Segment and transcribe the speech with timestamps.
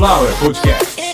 [0.00, 1.09] Sunflower Podcast.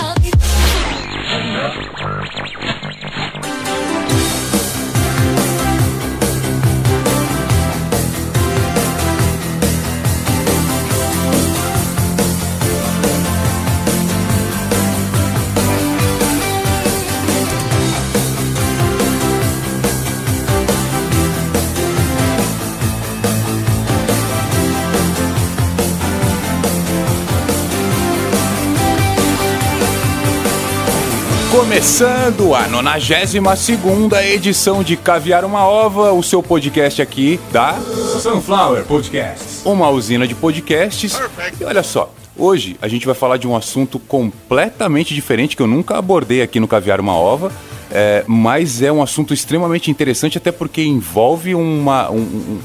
[31.57, 37.73] Começando a 92 edição de Caviar uma Ova, o seu podcast aqui da
[38.21, 39.63] Sunflower Podcasts.
[39.65, 41.19] Uma usina de podcasts.
[41.59, 45.67] E olha só, hoje a gente vai falar de um assunto completamente diferente que eu
[45.67, 47.51] nunca abordei aqui no Caviar uma Ova.
[47.91, 52.11] É, mas é um assunto extremamente interessante, até porque envolve uma.
[52.11, 52.61] Um, um,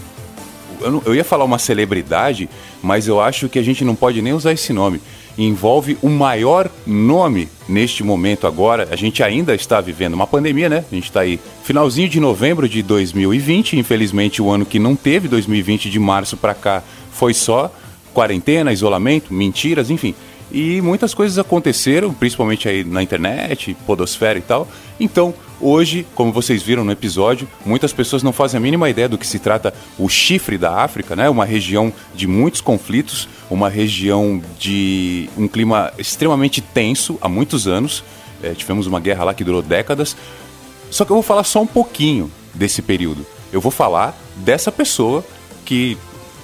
[0.81, 2.49] eu, não, eu ia falar uma celebridade,
[2.83, 4.99] mas eu acho que a gente não pode nem usar esse nome
[5.38, 8.87] envolve o maior nome neste momento agora.
[8.91, 10.85] A gente ainda está vivendo uma pandemia, né?
[10.91, 15.27] A gente está aí finalzinho de novembro de 2020, infelizmente o ano que não teve,
[15.27, 17.71] 2020 de março para cá, foi só
[18.13, 20.13] quarentena, isolamento, mentiras, enfim.
[20.52, 24.68] E muitas coisas aconteceram, principalmente aí na internet, podosfera e tal.
[24.99, 29.18] Então, hoje, como vocês viram no episódio, muitas pessoas não fazem a mínima ideia do
[29.18, 31.29] que se trata o chifre da África, né?
[31.29, 38.04] Uma região de muitos conflitos, uma região de um clima extremamente tenso há muitos anos.
[38.44, 40.18] É, tivemos uma guerra lá que durou décadas.
[40.90, 43.26] Só que eu vou falar só um pouquinho desse período.
[43.54, 45.24] Eu vou falar dessa pessoa
[45.63, 45.98] que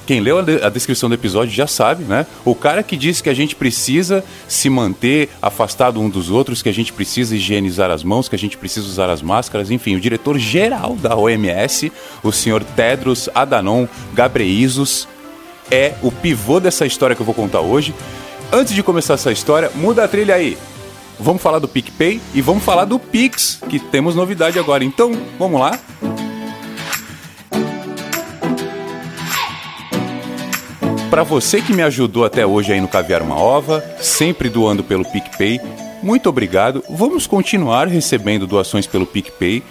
[0.08, 2.26] quem leu a descrição do episódio já sabe, né?
[2.46, 6.70] O cara que disse que a gente precisa se manter afastado um dos outros, que
[6.70, 10.00] a gente precisa higienizar as mãos, que a gente precisa usar as máscaras, enfim, o
[10.00, 11.92] diretor geral da OMS,
[12.24, 13.86] o senhor Tedros Adhanom
[14.16, 15.10] Ghebreyesus,
[15.70, 17.94] é o pivô dessa história que eu vou contar hoje.
[18.50, 20.58] Antes de começar essa história, muda a trilha aí.
[21.20, 24.86] Vamos falar do PicPay e vamos falar do Pix, que temos novidade agora.
[24.86, 25.78] Então, vamos lá?
[31.10, 35.06] Para você que me ajudou até hoje aí no Caviar Uma Ova, sempre doando pelo
[35.06, 35.60] PicPay,
[36.04, 36.84] muito obrigado.
[36.90, 39.64] Vamos continuar recebendo doações pelo PicPay,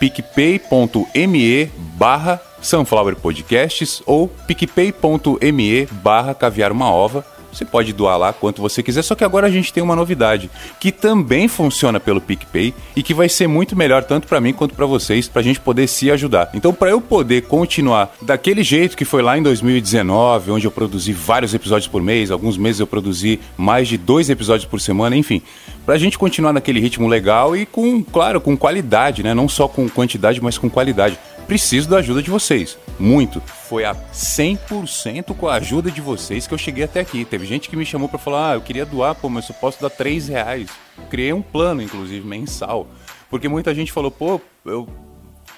[0.00, 7.24] picpay.me barra Sunflower Podcasts ou picpay.me barra Caviar Uma Ova.
[7.52, 10.50] Você pode doar lá quanto você quiser, só que agora a gente tem uma novidade
[10.80, 14.74] que também funciona pelo PicPay e que vai ser muito melhor tanto para mim quanto
[14.74, 16.50] para vocês, para a gente poder se ajudar.
[16.54, 21.12] Então, para eu poder continuar daquele jeito que foi lá em 2019, onde eu produzi
[21.12, 25.42] vários episódios por mês, alguns meses eu produzi mais de dois episódios por semana, enfim,
[25.84, 29.34] para a gente continuar naquele ritmo legal e com, claro, com qualidade, né?
[29.34, 31.18] Não só com quantidade, mas com qualidade
[31.52, 32.78] preciso da ajuda de vocês.
[32.98, 33.38] Muito.
[33.42, 37.26] Foi a 100% com a ajuda de vocês que eu cheguei até aqui.
[37.26, 39.78] Teve gente que me chamou para falar: ah, eu queria doar, pô, mas eu posso
[39.82, 40.70] dar 3 reais.
[41.10, 42.86] Criei um plano, inclusive, mensal.
[43.28, 44.88] Porque muita gente falou: pô, eu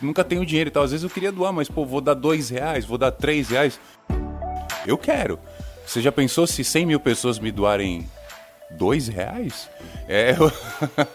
[0.02, 0.82] nunca tenho dinheiro e tal.
[0.82, 3.78] Às vezes eu queria doar, mas, pô, vou dar 2 reais, vou dar 3 reais.
[4.84, 5.38] Eu quero.
[5.86, 8.04] Você já pensou se 100 mil pessoas me doarem
[8.72, 9.70] dois reais?
[10.08, 10.50] É, eu,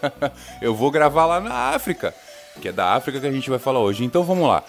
[0.70, 2.14] eu vou gravar lá na África
[2.60, 4.04] que é da África que a gente vai falar hoje.
[4.04, 4.64] Então vamos lá.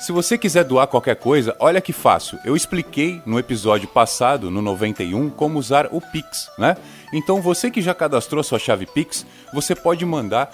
[0.00, 2.38] Se você quiser doar qualquer coisa, olha que fácil.
[2.42, 6.74] Eu expliquei no episódio passado, no 91, como usar o Pix, né?
[7.12, 10.48] Então você que já cadastrou sua chave Pix, você pode mandar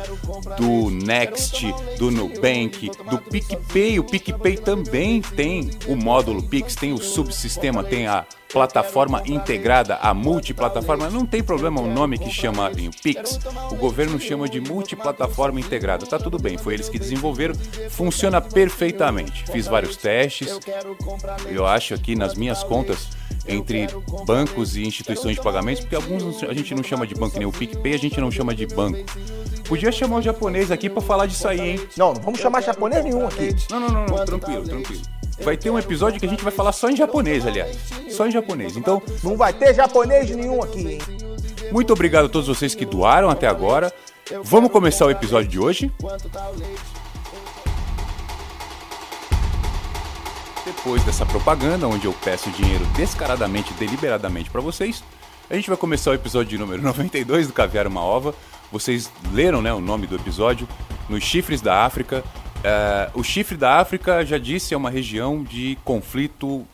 [0.57, 4.01] do Next, do Nubank, do PicPay.
[4.01, 9.97] O PicPay também tem o módulo Pix, tem o sub subsistema tem a plataforma integrada,
[9.97, 13.39] a multiplataforma, não tem problema o nome que chama o Pix.
[13.71, 16.07] O governo chama de multiplataforma integrada.
[16.07, 17.55] Tá tudo bem, foi eles que desenvolveram,
[17.91, 19.45] funciona perfeitamente.
[19.51, 20.59] Fiz vários testes.
[21.51, 23.09] Eu acho aqui nas minhas contas
[23.47, 23.87] entre
[24.27, 27.53] bancos e instituições de pagamentos, porque alguns a gente não chama de banco, nem o
[27.53, 28.99] PicPay a gente não chama de banco.
[29.67, 31.89] Podia chamar o japonês aqui para falar disso aí, hein?
[31.97, 33.55] Não, não vamos chamar japonês nenhum aqui.
[33.71, 35.18] Não, não, não, não, tranquilo, tranquilo.
[35.41, 37.77] Vai ter um episódio que a gente vai falar só em japonês, aliás.
[38.11, 38.77] Só em japonês.
[38.77, 39.01] Então.
[39.23, 40.99] Não vai ter japonês nenhum aqui, hein?
[41.71, 43.93] Muito obrigado a todos vocês que doaram até agora.
[44.43, 45.93] Vamos começar o episódio de hoje.
[50.65, 55.03] Depois dessa propaganda, onde eu peço dinheiro descaradamente, deliberadamente para vocês,
[55.49, 58.35] a gente vai começar o episódio de número 92 do Caviar Uma Ova.
[58.71, 60.69] Vocês leram né, o nome do episódio,
[61.09, 62.23] Nos Chifres da África.
[62.59, 66.67] Uh, o Chifre da África, já disse, é uma região de conflito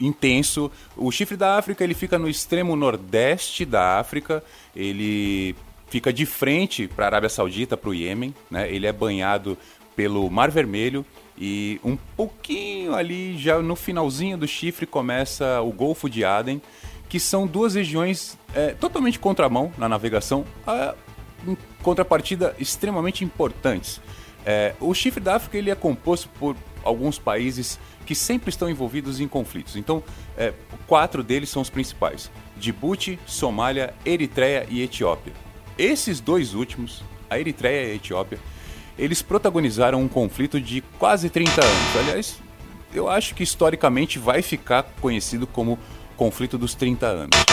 [0.00, 0.70] intenso.
[0.96, 4.42] O Chifre da África ele fica no extremo nordeste da África,
[4.74, 5.56] ele
[5.88, 8.72] fica de frente para a Arábia Saudita, para o Iêmen, né?
[8.72, 9.58] ele é banhado
[9.96, 11.04] pelo Mar Vermelho
[11.38, 16.62] e um pouquinho ali, já no finalzinho do chifre, começa o Golfo de Aden,
[17.08, 20.94] que são duas regiões é, totalmente contramão na navegação, a,
[21.46, 24.00] em contrapartida extremamente importantes.
[24.44, 29.20] É, o chifre da África ele é composto por alguns países que sempre estão envolvidos
[29.20, 29.76] em conflitos.
[29.76, 30.02] Então,
[30.36, 30.52] é,
[30.86, 35.32] quatro deles são os principais: Djibouti, Somália, Eritreia e Etiópia.
[35.78, 38.38] Esses dois últimos, a Eritreia e a Etiópia,
[38.98, 41.96] eles protagonizaram um conflito de quase 30 anos.
[41.98, 42.40] Aliás,
[42.92, 45.78] eu acho que historicamente vai ficar conhecido como
[46.16, 47.44] conflito dos 30 anos.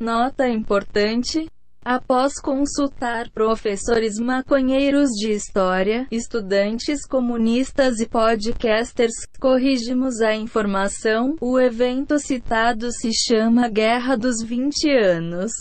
[0.00, 1.48] Nota importante:
[1.88, 11.36] Após consultar professores maconheiros de história, estudantes comunistas e podcasters, corrigimos a informação.
[11.40, 15.52] O evento citado se chama Guerra dos 20 Anos.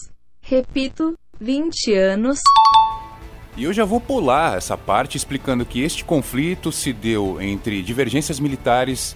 [0.42, 2.40] Repito, 20 anos.
[3.56, 8.40] E eu já vou pular essa parte explicando que este conflito se deu entre divergências
[8.40, 9.16] militares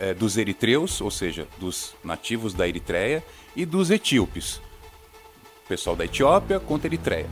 [0.00, 3.22] eh, dos eritreus, ou seja, dos nativos da Eritreia,
[3.54, 4.60] e dos etíopes.
[5.68, 7.26] Pessoal da Etiópia contra a Eritreia.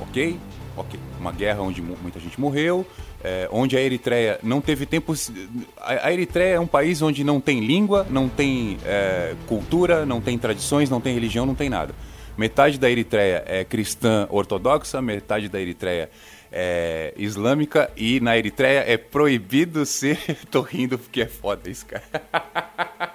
[0.00, 0.38] Ok?
[0.76, 0.98] Ok.
[1.20, 2.84] Uma guerra onde muita gente morreu,
[3.22, 5.14] eh, onde a Eritreia não teve tempo.
[5.80, 10.36] A, Eritreia é um país onde não tem língua, não tem eh, cultura, não tem
[10.36, 11.94] tradições, não tem religião, não tem nada.
[12.36, 16.10] Metade da Eritreia é cristã ortodoxa, metade da Eritreia
[16.50, 20.18] é islâmica e na Eritreia é proibido ser.
[20.50, 22.04] Tô rindo porque é foda isso, cara.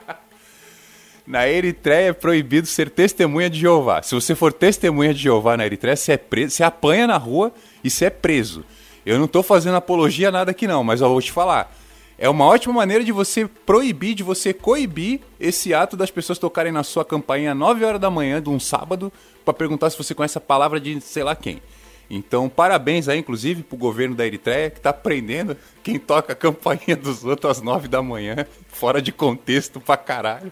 [1.29, 4.01] na Eritreia é proibido ser testemunha de Jeová.
[4.01, 7.53] Se você for testemunha de Jeová na Eritreia, você é preso, você apanha na rua
[7.83, 8.65] e você é preso.
[9.05, 11.71] Eu não tô fazendo apologia a nada aqui não, mas eu vou te falar
[12.19, 16.71] é uma ótima maneira de você proibir, de você coibir esse ato das pessoas tocarem
[16.71, 19.11] na sua campainha às 9 horas da manhã de um sábado
[19.45, 21.61] para perguntar se você conhece a palavra de sei lá quem.
[22.09, 26.95] Então, parabéns aí, inclusive, pro governo da Eritreia, que tá prendendo quem toca a campainha
[26.95, 30.51] dos outros às 9 da manhã, fora de contexto pra caralho.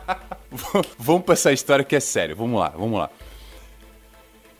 [0.98, 2.36] vamos pra essa história que é sério.
[2.36, 3.10] Vamos lá, vamos lá.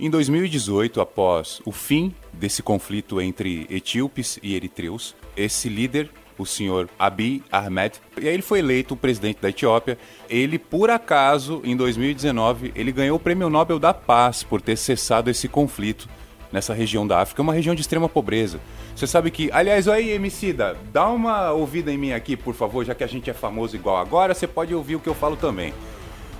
[0.00, 6.88] Em 2018, após o fim desse conflito entre etíopes e eritreus, esse líder o senhor
[6.98, 9.98] Abiy Ahmed, e aí ele foi eleito presidente da Etiópia.
[10.28, 15.30] Ele, por acaso, em 2019, ele ganhou o Prêmio Nobel da Paz por ter cessado
[15.30, 16.08] esse conflito
[16.52, 18.60] nessa região da África, uma região de extrema pobreza.
[18.94, 22.94] Você sabe que, aliás, aí, Emicida, dá uma ouvida em mim aqui, por favor, já
[22.94, 25.74] que a gente é famoso igual agora, você pode ouvir o que eu falo também.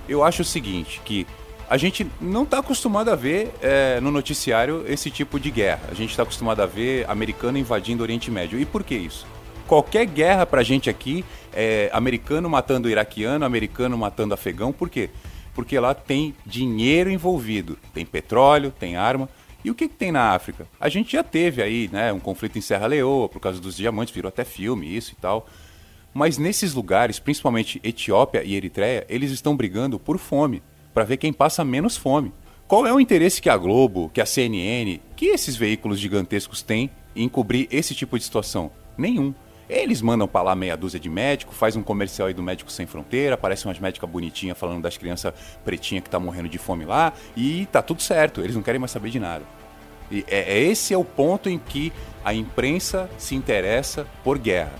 [0.07, 1.27] Eu acho o seguinte, que
[1.69, 5.81] a gente não está acostumado a ver é, no noticiário esse tipo de guerra.
[5.91, 8.59] A gente está acostumado a ver americano invadindo o Oriente Médio.
[8.59, 9.25] E por que isso?
[9.67, 14.71] Qualquer guerra pra gente aqui é americano matando iraquiano, americano matando afegão.
[14.71, 15.09] Por quê?
[15.53, 17.77] Porque lá tem dinheiro envolvido.
[17.93, 19.29] Tem petróleo, tem arma.
[19.63, 20.67] E o que, que tem na África?
[20.79, 24.13] A gente já teve aí né, um conflito em Serra Leoa por causa dos diamantes,
[24.13, 25.47] virou até filme, isso e tal.
[26.13, 30.61] Mas nesses lugares, principalmente Etiópia e Eritreia, eles estão brigando por fome,
[30.93, 32.31] para ver quem passa menos fome.
[32.67, 36.89] Qual é o interesse que a Globo, que a CNN, que esses veículos gigantescos têm
[37.15, 38.71] em cobrir esse tipo de situação?
[38.97, 39.33] Nenhum.
[39.69, 42.85] Eles mandam pra lá meia dúzia de médico, faz um comercial aí do Médico Sem
[42.85, 47.13] Fronteira, aparece umas médicas bonitinhas falando das crianças pretinhas que tá morrendo de fome lá,
[47.35, 49.43] e tá tudo certo, eles não querem mais saber de nada.
[50.11, 51.91] E é, é esse é o ponto em que
[52.23, 54.73] a imprensa se interessa por guerra.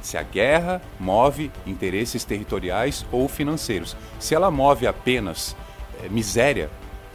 [0.00, 3.96] Se a guerra move interesses territoriais ou financeiros.
[4.20, 5.56] Se ela move apenas
[6.02, 6.70] é, miséria,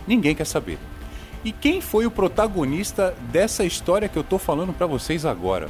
[0.08, 0.78] ninguém quer saber.
[1.44, 5.70] E quem foi o protagonista dessa história que eu tô falando para vocês agora?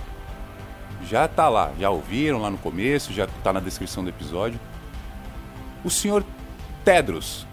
[1.11, 4.57] Já tá lá, já ouviram lá no começo, já tá na descrição do episódio.
[5.83, 6.23] o senhor
[6.85, 7.45] Tedros.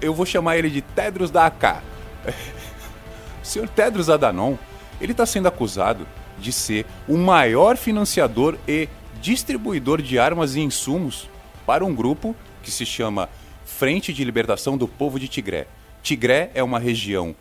[0.00, 1.80] Eu vou chamar ele de Tedros da AK.
[3.40, 4.56] o senhor Tedros Adhanom,
[5.00, 8.88] ele está sendo acusado de ser o maior financiador e
[9.20, 11.30] distribuidor de armas e insumos
[11.64, 12.34] para um grupo
[12.64, 13.28] que se chama
[13.64, 15.68] Frente de Libertação do Povo de Tigré.
[16.02, 17.32] Tigré é uma região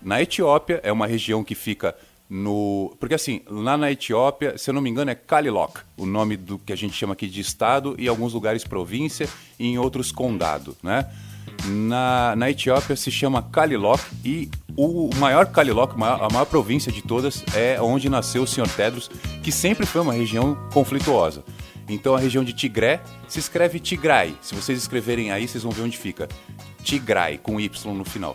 [0.00, 1.94] na Etiópia, é uma região que fica
[2.32, 2.96] no.
[2.98, 6.58] Porque assim, lá na Etiópia, se eu não me engano, é Kalilok, o nome do
[6.58, 10.10] que a gente chama aqui de estado, e em alguns lugares província e em outros
[10.10, 11.06] condado, né?
[11.66, 17.44] Na, na Etiópia se chama Kalilok e o maior Kalilok, a maior província de todas,
[17.54, 18.68] é onde nasceu o Sr.
[18.74, 19.10] Tedros,
[19.42, 21.44] que sempre foi uma região conflituosa.
[21.86, 24.34] Então a região de Tigré se escreve Tigray.
[24.40, 26.28] Se vocês escreverem aí, vocês vão ver onde fica.
[26.82, 28.34] Tigray, com Y no final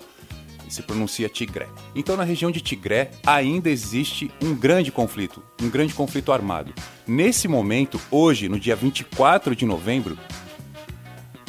[0.69, 1.67] se pronuncia Tigré.
[1.95, 6.73] Então, na região de Tigré ainda existe um grande conflito, um grande conflito armado.
[7.05, 10.17] Nesse momento, hoje, no dia 24 de novembro,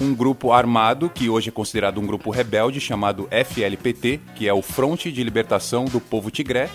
[0.00, 4.62] um grupo armado, que hoje é considerado um grupo rebelde, chamado FLPT, que é o
[4.62, 6.70] Fronte de Libertação do Povo Tigré,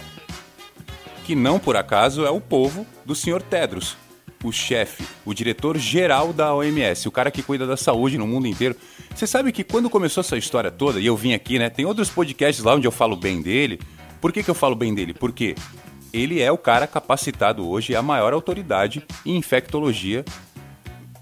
[1.24, 3.42] que não por acaso é o povo do Sr.
[3.42, 3.96] Tedros,
[4.44, 8.76] o chefe, o diretor-geral da OMS, o cara que cuida da saúde no mundo inteiro.
[9.16, 11.70] Você sabe que quando começou essa história toda, e eu vim aqui, né?
[11.70, 13.80] Tem outros podcasts lá onde eu falo bem dele.
[14.20, 15.14] Por que, que eu falo bem dele?
[15.14, 15.56] Porque
[16.14, 20.24] ele é o cara capacitado hoje, a maior autoridade em infectologia,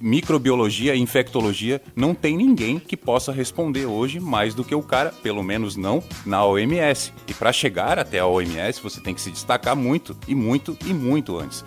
[0.01, 1.81] microbiologia e infectologia.
[1.95, 6.03] Não tem ninguém que possa responder hoje mais do que o cara, pelo menos não
[6.25, 7.13] na OMS.
[7.27, 10.93] E para chegar até a OMS, você tem que se destacar muito, e muito, e
[10.93, 11.63] muito antes.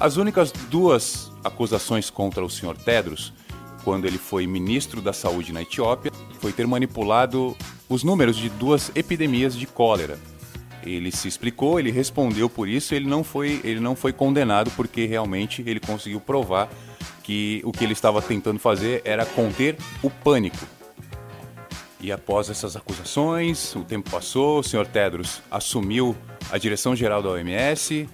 [0.00, 2.74] As únicas duas acusações contra o Sr.
[2.74, 3.34] Tedros,
[3.84, 7.54] quando ele foi ministro da Saúde na Etiópia, foi ter manipulado
[7.86, 10.18] os números de duas epidemias de cólera.
[10.82, 15.04] Ele se explicou, ele respondeu por isso, ele não foi, ele não foi condenado porque
[15.04, 16.70] realmente ele conseguiu provar
[17.22, 20.66] que o que ele estava tentando fazer era conter o pânico.
[22.00, 24.86] E após essas acusações, o tempo passou, o Sr.
[24.86, 26.16] Tedros assumiu
[26.50, 28.08] a direção geral da OMS.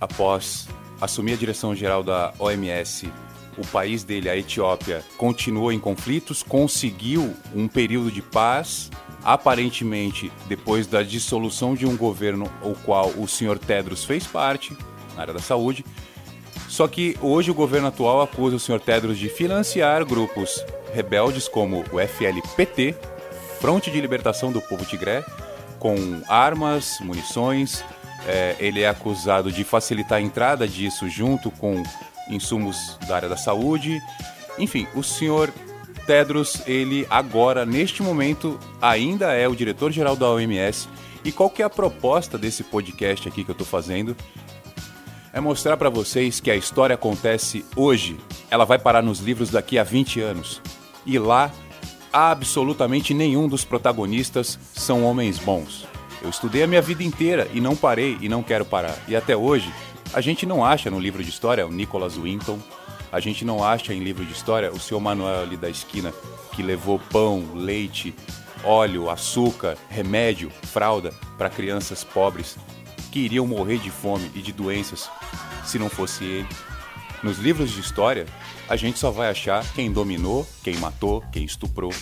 [0.00, 0.68] Após
[1.00, 3.10] assumir a direção geral da OMS,
[3.56, 8.90] o país dele, a Etiópia, continuou em conflitos, conseguiu um período de paz,
[9.22, 14.76] aparentemente depois da dissolução de um governo o qual o senhor Tedros fez parte,
[15.14, 15.84] na área da saúde.
[16.68, 21.84] Só que hoje o governo atual acusa o senhor Tedros de financiar grupos rebeldes como
[21.92, 22.94] o FLPT,
[23.60, 25.24] Fronte de Libertação do Povo Tigré,
[25.78, 27.84] com armas, munições,
[28.26, 31.82] é, ele é acusado de facilitar a entrada disso junto com
[32.28, 34.00] insumos da área da saúde.
[34.58, 35.52] Enfim, o senhor
[36.06, 40.88] Tedros, ele agora, neste momento, ainda é o diretor-geral da OMS.
[41.24, 44.14] E qual que é a proposta desse podcast aqui que eu estou fazendo?
[45.32, 48.16] É mostrar para vocês que a história acontece hoje.
[48.50, 50.60] Ela vai parar nos livros daqui a 20 anos.
[51.06, 51.50] E lá,
[52.12, 55.93] absolutamente nenhum dos protagonistas são homens bons.
[56.22, 58.96] Eu estudei a minha vida inteira e não parei e não quero parar.
[59.06, 59.72] E até hoje,
[60.12, 62.58] a gente não acha no livro de história o Nicholas Winton,
[63.12, 66.12] a gente não acha em livro de história o seu Manuel ali da esquina
[66.52, 68.14] que levou pão, leite,
[68.64, 72.56] óleo, açúcar, remédio, fralda para crianças pobres
[73.12, 75.08] que iriam morrer de fome e de doenças
[75.64, 76.48] se não fosse ele.
[77.22, 78.26] Nos livros de história,
[78.68, 81.92] a gente só vai achar quem dominou, quem matou, quem estuprou.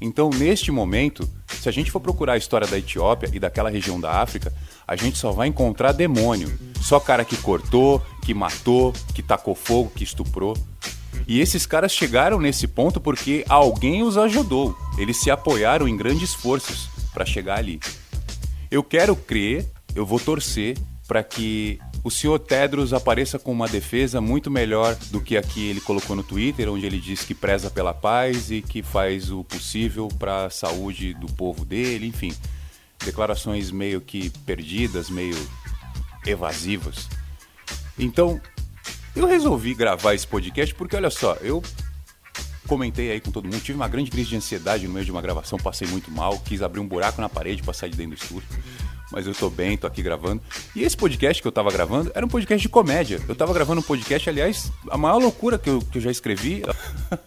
[0.00, 1.28] Então, neste momento,
[1.68, 4.50] se a gente for procurar a história da Etiópia e daquela região da África,
[4.86, 6.58] a gente só vai encontrar demônio.
[6.80, 10.56] Só cara que cortou, que matou, que tacou fogo, que estuprou.
[11.26, 14.74] E esses caras chegaram nesse ponto porque alguém os ajudou.
[14.96, 17.80] Eles se apoiaram em grandes forças para chegar ali.
[18.70, 20.74] Eu quero crer, eu vou torcer
[21.06, 25.68] para que o senhor Tedros apareça com uma defesa muito melhor do que a que
[25.68, 29.42] ele colocou no Twitter, onde ele diz que preza pela paz e que faz o
[29.44, 32.34] possível para a saúde do povo dele, enfim.
[33.04, 35.36] Declarações meio que perdidas, meio
[36.26, 37.08] evasivas.
[37.98, 38.40] Então,
[39.14, 41.62] eu resolvi gravar esse podcast porque, olha só, eu
[42.66, 45.22] comentei aí com todo mundo, tive uma grande crise de ansiedade no meio de uma
[45.22, 48.22] gravação, passei muito mal, quis abrir um buraco na parede para sair de dentro do
[48.22, 48.48] estúdio
[49.10, 50.42] mas eu tô bem, tô aqui gravando.
[50.74, 53.20] E esse podcast que eu tava gravando era um podcast de comédia.
[53.28, 56.62] Eu tava gravando um podcast, aliás, a maior loucura que eu, que eu já escrevi.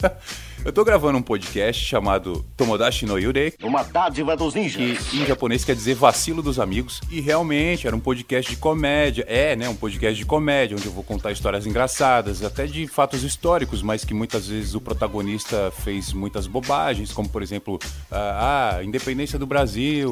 [0.63, 3.53] eu tô gravando um podcast chamado Tomodachi no Yurei.
[3.63, 5.07] Uma dádiva dos ninjas.
[5.07, 7.01] Que em japonês quer dizer vacilo dos amigos.
[7.09, 9.25] E realmente era um podcast de comédia.
[9.27, 9.67] É, né?
[9.67, 14.05] Um podcast de comédia, onde eu vou contar histórias engraçadas, até de fatos históricos, mas
[14.05, 17.79] que muitas vezes o protagonista fez muitas bobagens, como por exemplo,
[18.11, 20.11] a, a independência do Brasil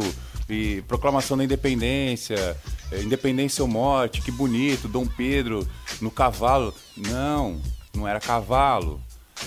[0.49, 2.57] e proclamação da independência,
[2.91, 5.67] é, independência ou morte, que bonito, Dom Pedro
[6.01, 6.73] no cavalo.
[6.97, 7.61] Não,
[7.95, 9.01] não era cavalo.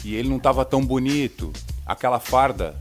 [0.04, 1.52] e ele não tava tão bonito.
[1.84, 2.80] Aquela farda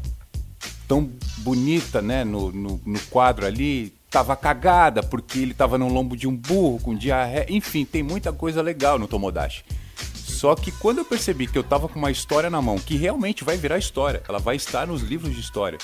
[0.88, 6.18] tão bonita, né, no, no, no quadro ali, tava cagada porque ele tava no lombo
[6.18, 7.46] de um burro com diarreia.
[7.50, 9.64] Enfim, tem muita coisa legal no Tomodachi.
[10.14, 13.44] Só que quando eu percebi que eu tava com uma história na mão, que realmente
[13.44, 15.78] vai virar história, ela vai estar nos livros de história.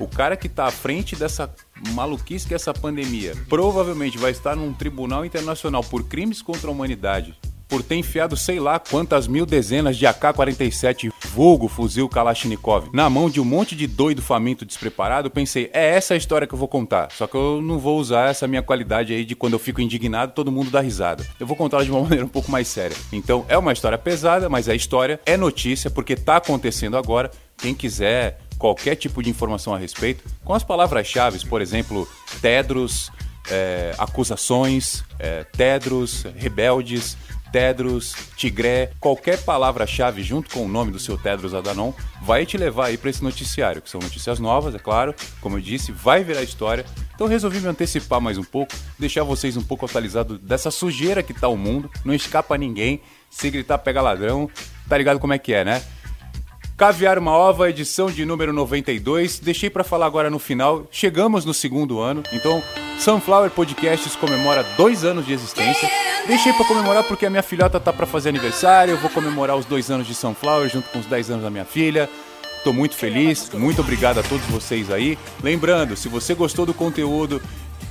[0.00, 1.54] O cara que tá à frente dessa
[1.90, 6.70] maluquice que é essa pandemia provavelmente vai estar num tribunal internacional por crimes contra a
[6.72, 7.36] humanidade,
[7.68, 13.28] por ter enfiado sei lá quantas mil dezenas de AK-47 vulgo fuzil Kalashnikov na mão
[13.28, 16.66] de um monte de doido faminto despreparado, pensei, é essa a história que eu vou
[16.66, 17.08] contar.
[17.12, 20.32] Só que eu não vou usar essa minha qualidade aí de quando eu fico indignado,
[20.32, 21.26] todo mundo dá risada.
[21.38, 22.96] Eu vou contar de uma maneira um pouco mais séria.
[23.12, 27.30] Então, é uma história pesada, mas é história, é notícia, porque tá acontecendo agora.
[27.56, 32.06] Quem quiser qualquer tipo de informação a respeito, com as palavras-chave, por exemplo,
[32.42, 33.10] Tedros,
[33.50, 37.16] é, acusações, é, Tedros, rebeldes,
[37.50, 42.88] Tedros, Tigré, qualquer palavra-chave junto com o nome do seu Tedros Adhanom vai te levar
[42.88, 46.42] aí para esse noticiário, que são notícias novas, é claro, como eu disse, vai virar
[46.42, 46.84] história.
[47.14, 51.32] Então resolvi me antecipar mais um pouco, deixar vocês um pouco atualizados dessa sujeira que
[51.32, 53.00] tá o mundo, não escapa ninguém,
[53.30, 54.50] se gritar pega ladrão,
[54.86, 55.82] tá ligado como é que é, né?
[56.80, 59.38] Caviar uma Ova, edição de número 92.
[59.38, 60.86] Deixei para falar agora no final.
[60.90, 62.62] Chegamos no segundo ano, então
[62.98, 65.90] Sunflower Podcasts comemora dois anos de existência.
[66.26, 68.92] Deixei para comemorar porque a minha filhota tá para fazer aniversário.
[68.92, 71.66] Eu vou comemorar os dois anos de Sunflower junto com os 10 anos da minha
[71.66, 72.08] filha.
[72.64, 75.18] Tô muito feliz, muito obrigado a todos vocês aí.
[75.42, 77.42] Lembrando, se você gostou do conteúdo,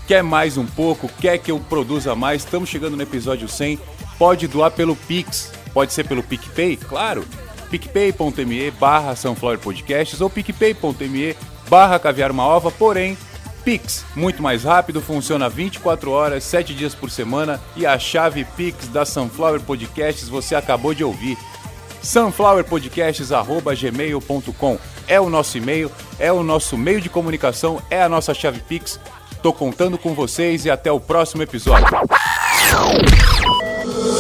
[0.08, 3.80] quer mais um pouco, quer que eu produza mais, estamos chegando no episódio 100,
[4.18, 7.24] pode doar pelo Pix, pode ser pelo PicPay, claro
[7.70, 9.14] picpay.me barra
[9.62, 11.36] Podcasts ou picpay.me
[11.70, 13.18] barra Caviar uma Ova, porém,
[13.64, 18.88] Pix, muito mais rápido, funciona 24 horas, 7 dias por semana e a chave Pix
[18.88, 21.38] da Sunflower Podcasts você acabou de ouvir.
[22.02, 28.62] sunflowerpodcasts.gmail.com é o nosso e-mail, é o nosso meio de comunicação, é a nossa chave
[28.62, 29.00] Pix.
[29.42, 31.88] Tô contando com vocês e até o próximo episódio.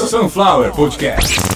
[0.10, 1.49] Sunflower Podcast.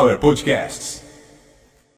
[0.00, 0.89] Sunflower Podcasts.